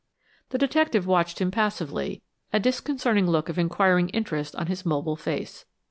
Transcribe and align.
The 0.49 0.57
detective 0.57 1.05
watched 1.05 1.39
him 1.39 1.51
passively, 1.51 2.23
a 2.51 2.59
disconcerting 2.59 3.27
look 3.29 3.49
of 3.49 3.59
inquiring 3.59 4.09
interest 4.09 4.55
on 4.55 4.65
his 4.65 4.83
mobile 4.83 5.15
face. 5.15 5.65